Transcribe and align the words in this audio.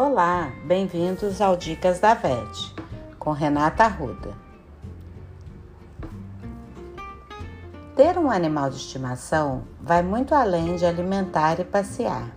Olá, 0.00 0.52
bem-vindos 0.64 1.40
ao 1.40 1.56
Dicas 1.56 1.98
da 1.98 2.14
VET, 2.14 2.72
com 3.18 3.32
Renata 3.32 3.82
Arruda. 3.82 4.32
Ter 7.96 8.16
um 8.16 8.30
animal 8.30 8.70
de 8.70 8.76
estimação 8.76 9.64
vai 9.80 10.00
muito 10.04 10.36
além 10.36 10.76
de 10.76 10.86
alimentar 10.86 11.58
e 11.58 11.64
passear. 11.64 12.30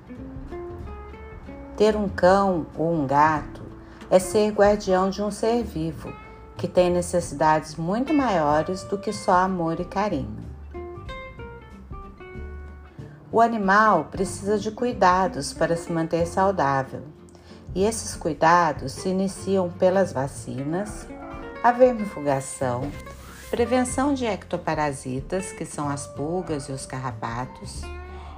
Ter 1.77 1.95
um 1.95 2.09
cão 2.09 2.66
ou 2.75 2.91
um 2.91 3.05
gato 3.05 3.62
é 4.09 4.17
ser 4.17 4.52
guardião 4.53 5.12
de 5.12 5.21
um 5.21 5.30
ser 5.30 5.62
vivo 5.62 6.12
que 6.57 6.67
tem 6.67 6.89
necessidades 6.89 7.75
muito 7.75 8.12
maiores 8.12 8.84
do 8.85 8.98
que 8.98 9.13
só 9.13 9.34
amor 9.34 9.80
e 9.80 9.85
carinho. 9.85 10.43
O 13.31 13.39
animal 13.39 14.05
precisa 14.05 14.57
de 14.57 14.71
cuidados 14.71 15.53
para 15.53 15.77
se 15.77 15.91
manter 15.91 16.25
saudável 16.25 17.20
e 17.73 17.84
esses 17.84 18.16
cuidados 18.16 18.91
se 18.91 19.09
iniciam 19.09 19.70
pelas 19.70 20.11
vacinas, 20.11 21.07
a 21.63 21.71
vermifugação, 21.71 22.91
prevenção 23.49 24.13
de 24.13 24.25
ectoparasitas, 24.25 25.52
que 25.52 25.66
são 25.66 25.89
as 25.89 26.07
pulgas 26.07 26.70
e 26.70 26.71
os 26.71 26.85
carrapatos, 26.85 27.81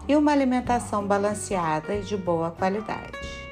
e 0.07 0.15
uma 0.15 0.31
alimentação 0.31 1.05
balanceada 1.07 1.95
e 1.95 2.01
de 2.01 2.17
boa 2.17 2.51
qualidade. 2.51 3.43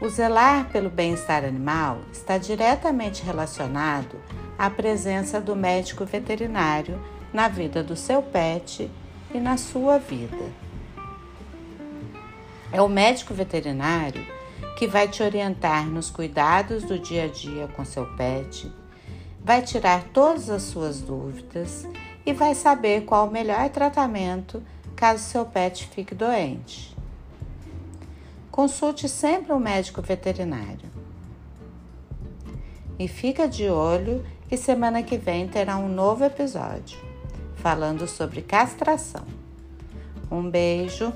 O 0.00 0.08
zelar 0.08 0.68
pelo 0.70 0.90
bem-estar 0.90 1.44
animal 1.44 1.98
está 2.12 2.36
diretamente 2.36 3.22
relacionado 3.22 4.16
à 4.58 4.68
presença 4.68 5.40
do 5.40 5.54
médico 5.54 6.04
veterinário 6.04 7.00
na 7.32 7.48
vida 7.48 7.82
do 7.82 7.96
seu 7.96 8.22
pet 8.22 8.90
e 9.32 9.38
na 9.38 9.56
sua 9.56 9.98
vida. 9.98 10.71
É 12.72 12.80
o 12.80 12.88
médico 12.88 13.34
veterinário 13.34 14.26
que 14.78 14.86
vai 14.86 15.06
te 15.06 15.22
orientar 15.22 15.86
nos 15.86 16.10
cuidados 16.10 16.82
do 16.84 16.98
dia 16.98 17.24
a 17.24 17.28
dia 17.28 17.68
com 17.68 17.84
seu 17.84 18.06
pet, 18.16 18.72
vai 19.44 19.60
tirar 19.60 20.04
todas 20.12 20.48
as 20.48 20.62
suas 20.62 21.00
dúvidas 21.00 21.86
e 22.24 22.32
vai 22.32 22.54
saber 22.54 23.04
qual 23.04 23.28
o 23.28 23.30
melhor 23.30 23.68
tratamento 23.68 24.62
caso 24.96 25.22
seu 25.22 25.44
pet 25.44 25.86
fique 25.88 26.14
doente. 26.14 26.96
Consulte 28.50 29.08
sempre 29.08 29.52
um 29.52 29.58
médico 29.58 30.00
veterinário. 30.00 30.90
E 32.98 33.06
fica 33.06 33.46
de 33.48 33.68
olho 33.68 34.24
que 34.48 34.56
semana 34.56 35.02
que 35.02 35.18
vem 35.18 35.46
terá 35.46 35.76
um 35.76 35.88
novo 35.88 36.24
episódio 36.24 36.98
falando 37.56 38.08
sobre 38.08 38.42
castração. 38.42 39.24
Um 40.30 40.48
beijo 40.48 41.12